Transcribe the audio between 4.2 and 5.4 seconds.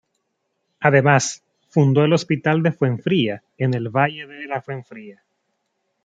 de la Fuenfría.